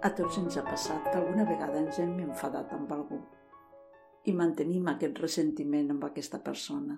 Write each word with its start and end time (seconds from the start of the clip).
A 0.00 0.08
tots 0.16 0.38
ens 0.40 0.54
ha 0.56 0.62
passat 0.64 1.10
que 1.10 1.18
alguna 1.18 1.44
vegada 1.44 1.76
ens 1.76 1.98
hem 2.00 2.14
enfadat 2.24 2.70
amb 2.72 2.92
algú 2.94 3.18
i 4.30 4.32
mantenim 4.32 4.86
aquest 4.88 5.18
ressentiment 5.20 5.90
amb 5.92 6.04
aquesta 6.06 6.38
persona. 6.44 6.94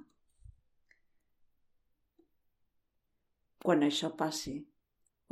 Quan 3.65 3.83
això 3.87 4.13
passi, 4.21 4.55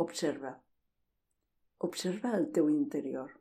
observa. 0.02 0.50
Observa 1.86 2.32
el 2.38 2.48
teu 2.56 2.70
interior. 2.72 3.36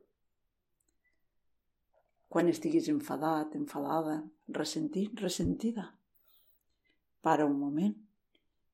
Quan 2.29 2.51
estiguis 2.51 2.89
enfadat, 2.93 3.55
enfadada, 3.57 4.19
ressentit, 4.59 5.15
ressentida, 5.23 5.87
para 7.25 7.49
un 7.49 7.57
moment 7.63 7.97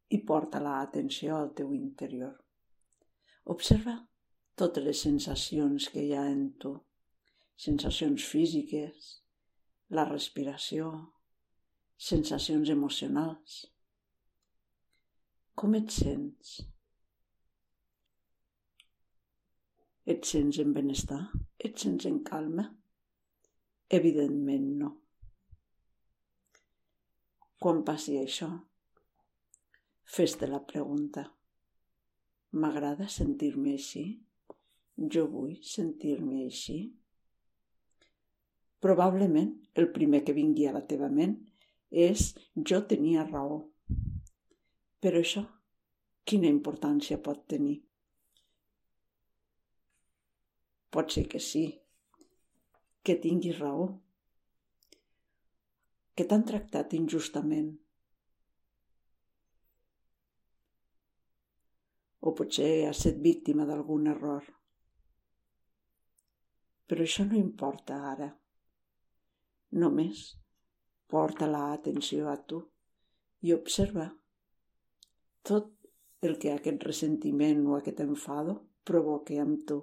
i 0.09 0.19
porta 0.33 0.59
la 0.59 0.81
atenció 0.81 1.37
al 1.37 1.53
teu 1.55 1.71
interior. 1.79 2.35
Observa 3.55 3.95
totes 4.55 4.83
les 4.83 5.01
sensacions 5.07 5.89
que 5.91 6.03
hi 6.05 6.13
ha 6.15 6.23
en 6.31 6.47
tu, 6.61 6.71
sensacions 7.59 8.23
físiques, 8.31 9.09
la 9.91 10.05
respiració, 10.07 10.91
sensacions 11.97 12.71
emocionals. 12.71 13.59
Com 15.55 15.75
et 15.79 15.91
sents? 15.91 16.55
Et 20.05 20.27
sents 20.27 20.59
en 20.61 20.73
benestar? 20.75 21.21
Et 21.59 21.75
sents 21.79 22.07
en 22.07 22.19
calma? 22.23 22.67
Evidentment 23.95 24.67
no. 24.81 24.91
Quan 27.61 27.81
passi 27.87 28.19
això, 28.19 28.49
fes-te 30.15 30.47
la 30.51 30.61
pregunta. 30.67 31.23
M'agrada 32.55 33.07
sentir-me 33.11 33.73
així? 33.79 34.05
Jo 34.95 35.25
vull 35.27 35.57
sentir-me 35.67 36.45
així? 36.45 36.77
Probablement 38.79 39.51
el 39.81 39.89
primer 39.91 40.21
que 40.23 40.35
vingui 40.37 40.67
a 40.69 40.73
la 40.75 40.85
teva 40.87 41.09
ment 41.11 41.35
és 42.05 42.29
jo 42.69 42.79
tenia 42.87 43.25
raó. 43.27 43.57
Però 45.03 45.19
això, 45.19 45.43
quina 46.23 46.47
importància 46.47 47.19
pot 47.27 47.43
tenir? 47.51 47.75
Pot 50.95 51.11
ser 51.11 51.25
que 51.27 51.41
sí, 51.43 51.65
que 53.03 53.17
tinguis 53.21 53.59
raó, 53.59 53.89
que 56.15 56.23
t'han 56.23 56.45
tractat 56.47 56.95
injustament. 56.95 57.73
O 62.25 62.31
potser 62.37 62.69
has 62.87 63.01
estat 63.03 63.19
víctima 63.21 63.67
d'algun 63.67 64.07
error. 64.13 64.47
Però 66.85 67.05
això 67.05 67.25
no 67.25 67.37
importa 67.39 67.97
ara. 68.11 68.29
Només 69.83 70.25
porta 71.11 71.47
la 71.49 71.63
atenció 71.73 72.29
a 72.29 72.37
tu 72.51 72.61
i 73.45 73.53
observa 73.53 74.05
tot 75.45 75.73
el 76.25 76.37
que 76.41 76.53
aquest 76.53 76.85
ressentiment 76.87 77.65
o 77.67 77.75
aquest 77.77 78.01
enfado 78.05 78.55
provoque 78.83 79.37
amb 79.41 79.65
tu. 79.69 79.81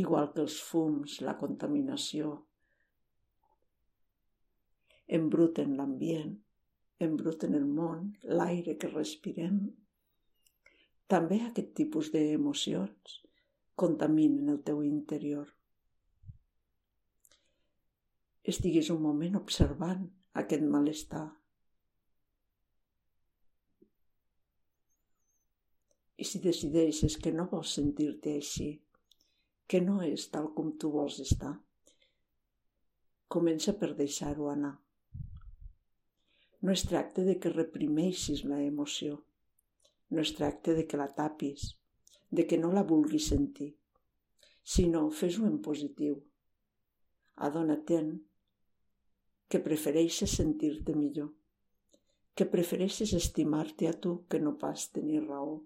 Igual 0.00 0.30
que 0.34 0.44
els 0.44 0.58
fums, 0.66 1.18
la 1.26 1.36
contaminació, 1.40 2.32
embruten 5.20 5.76
l'ambient, 5.78 6.36
embruten 7.02 7.56
el 7.58 7.66
món, 7.66 8.12
l'aire 8.38 8.76
que 8.80 8.90
respirem. 8.92 9.62
També 11.10 11.40
aquest 11.46 11.72
tipus 11.80 12.12
d'emocions 12.14 13.16
contaminen 13.82 14.52
el 14.52 14.60
teu 14.66 14.84
interior. 14.86 15.48
Estiguis 18.52 18.90
un 18.94 19.02
moment 19.02 19.38
observant 19.40 20.06
aquest 20.42 20.66
malestar. 20.74 21.26
I 26.20 26.28
si 26.28 26.38
decideixes 26.44 27.16
que 27.16 27.32
no 27.32 27.48
vols 27.50 27.74
sentir-te 27.78 28.36
així, 28.36 28.70
que 29.70 29.78
no 29.86 30.00
és 30.02 30.24
tal 30.34 30.48
com 30.54 30.72
tu 30.82 30.88
vols 30.90 31.20
estar. 31.22 31.52
Comença 33.30 33.76
per 33.78 33.92
deixar-ho 33.94 34.48
anar. 34.50 34.72
No 36.66 36.74
es 36.74 36.82
tracta 36.90 37.22
de 37.28 37.36
que 37.38 37.52
reprimeixis 37.52 38.42
la 38.50 38.58
emoció. 38.64 39.20
No 40.10 40.24
es 40.26 40.34
tracta 40.34 40.74
de 40.74 40.88
que 40.90 40.98
la 40.98 41.06
tapis, 41.14 41.68
de 42.34 42.48
que 42.50 42.58
no 42.58 42.72
la 42.74 42.82
vulguis 42.82 43.30
sentir, 43.30 43.70
sinó 44.74 45.06
fes-ho 45.22 45.46
en 45.46 45.62
positiu. 45.62 46.18
Adona-te'n 47.46 48.12
que 49.50 49.62
prefereixes 49.62 50.34
sentir-te 50.42 50.98
millor, 50.98 51.30
que 52.34 52.50
prefereixes 52.50 53.14
estimar-te 53.14 53.86
a 53.86 53.94
tu 53.94 54.24
que 54.26 54.42
no 54.42 54.58
pas 54.58 54.90
tenir 54.90 55.28
raó, 55.28 55.60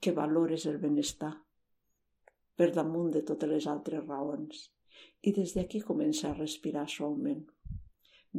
que 0.00 0.12
valores 0.12 0.68
el 0.68 0.76
benestar, 0.84 1.38
per 2.60 2.74
damunt 2.76 3.08
de 3.14 3.22
totes 3.24 3.48
les 3.48 3.66
altres 3.72 4.02
raons. 4.04 4.66
I 5.24 5.32
des 5.32 5.54
d'aquí 5.56 5.78
comença 5.80 6.28
a 6.28 6.36
respirar 6.36 6.84
suaument. 6.92 7.46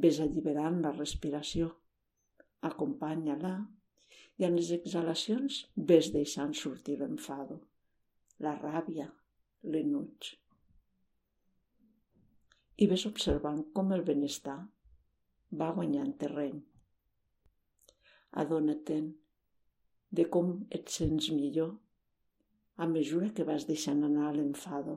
Ves 0.04 0.20
alliberant 0.22 0.78
la 0.84 0.92
respiració. 0.94 1.72
Acompanya-la 2.70 3.56
i 4.38 4.46
en 4.46 4.60
les 4.60 4.70
exhalacions 4.78 5.58
ves 5.90 6.12
deixant 6.14 6.54
sortir 6.60 7.00
l'enfado, 7.00 7.58
la 8.46 8.54
ràbia, 8.62 9.10
l'enuig. 9.74 10.32
I 12.78 12.88
ves 12.94 13.10
observant 13.10 13.66
com 13.74 13.90
el 13.98 14.06
benestar 14.06 14.60
va 15.58 15.74
guanyant 15.78 16.14
terreny. 16.22 16.62
Adona-te'n 18.46 19.16
de 20.20 20.30
com 20.36 20.60
et 20.70 20.94
sents 20.94 21.34
millor 21.34 21.80
a 22.82 22.86
mesura 22.90 23.28
que 23.38 23.44
vas 23.46 23.68
deixant 23.70 24.00
anar 24.08 24.30
l'enfado. 24.34 24.94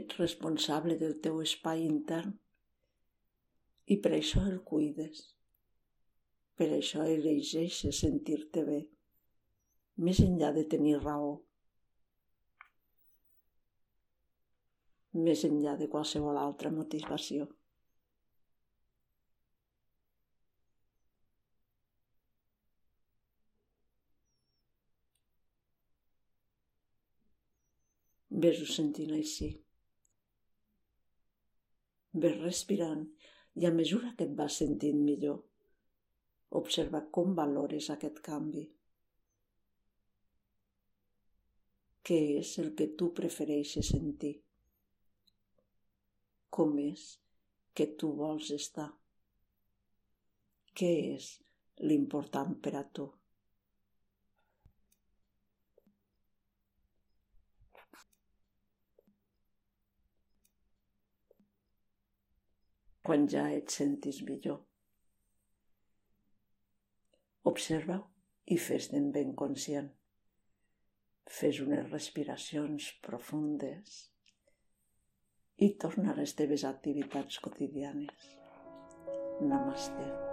Ets 0.00 0.16
responsable 0.20 0.96
del 1.02 1.18
teu 1.26 1.42
espai 1.42 1.84
intern 1.84 2.32
i 3.92 3.98
per 4.06 4.14
això 4.16 4.46
el 4.48 4.62
cuides. 4.70 5.20
Per 6.56 6.70
això 6.78 7.04
elegeixes 7.16 7.98
sentir-te 8.00 8.62
bé, 8.70 8.78
més 10.06 10.22
enllà 10.24 10.54
de 10.56 10.64
tenir 10.76 10.94
raó, 11.02 11.34
més 15.28 15.44
enllà 15.50 15.76
de 15.82 15.90
qualsevol 15.96 16.40
altra 16.46 16.72
motivació. 16.78 17.50
Ves-ho 28.42 28.66
sentint 28.66 29.12
així. 29.14 29.48
Ves 32.24 32.40
respirant 32.40 33.04
i 33.60 33.66
a 33.68 33.70
mesura 33.74 34.10
que 34.18 34.26
et 34.26 34.32
vas 34.40 34.56
sentint 34.62 34.98
millor, 35.06 35.38
observa 36.60 37.04
com 37.14 37.36
valores 37.38 37.90
aquest 37.94 38.18
canvi. 38.26 38.64
Què 42.04 42.18
és 42.40 42.56
el 42.62 42.74
que 42.78 42.90
tu 42.98 43.12
prefereixes 43.16 43.94
sentir? 43.94 44.34
Com 46.50 46.74
és 46.82 47.06
que 47.74 47.86
tu 47.98 48.10
vols 48.18 48.50
estar? 48.58 48.90
Què 50.74 50.90
és 51.14 51.30
l'important 51.86 52.58
per 52.66 52.74
a 52.80 52.88
tu? 52.98 53.12
Quan 63.04 63.28
ja 63.28 63.44
et 63.52 63.70
sentis 63.70 64.22
millor. 64.24 64.62
Observa-ho 67.50 68.08
i 68.54 68.58
fes-te'n 68.60 69.10
ben 69.12 69.34
conscient. 69.36 69.92
Fes 71.36 71.60
unes 71.64 71.88
respiracions 71.92 72.90
profundes 73.04 74.02
i 75.64 75.70
torna 75.80 76.12
a 76.12 76.18
les 76.20 76.36
teves 76.36 76.66
activitats 76.68 77.40
quotidianes. 77.44 78.28
Namaste. 79.40 80.23